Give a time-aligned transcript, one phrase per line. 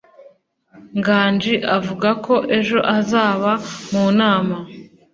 [0.97, 3.51] Nganji avuga ko ejo azaba
[3.91, 4.57] mu nama.